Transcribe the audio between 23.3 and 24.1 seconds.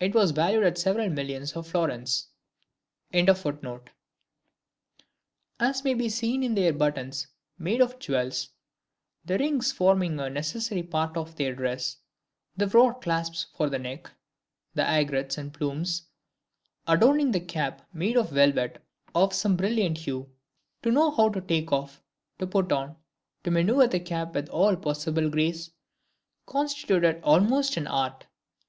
to manoeuvre the